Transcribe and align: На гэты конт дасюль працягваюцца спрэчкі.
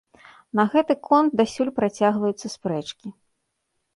На 0.59 0.63
гэты 0.75 0.93
конт 1.07 1.31
дасюль 1.41 1.69
працягваюцца 1.79 2.47
спрэчкі. 2.55 3.07